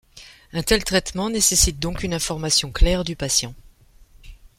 Un 0.51 0.63
tel 0.63 0.83
traitement 0.83 1.29
nécessite 1.29 1.77
donc 1.79 2.01
une 2.01 2.15
information 2.15 2.71
claire 2.71 3.03
du 3.03 3.15
patient. 3.15 3.53